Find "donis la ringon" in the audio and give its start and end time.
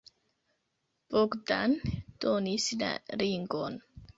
2.25-3.73